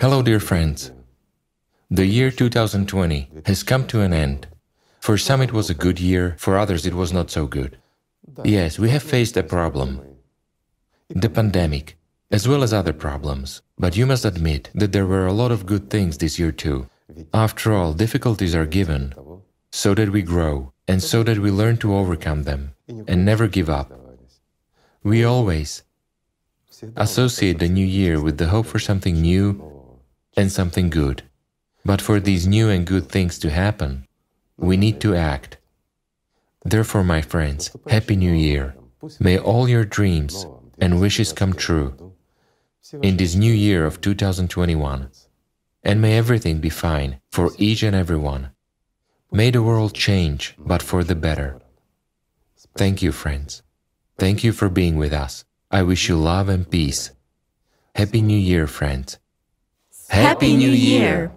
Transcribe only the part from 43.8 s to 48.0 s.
of 2021. And may everything be fine for each and